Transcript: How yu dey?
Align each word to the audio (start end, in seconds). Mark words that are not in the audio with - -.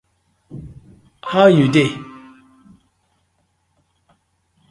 How 1.29 1.45
yu 1.57 1.65
dey? 1.75 1.91